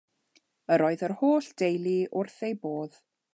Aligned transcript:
Yr 0.77 0.83
oedd 0.85 1.03
yr 1.07 1.13
holl 1.19 1.51
deulu 1.63 1.95
wrth 2.23 2.43
eu 2.49 2.53
bodd. 2.65 2.99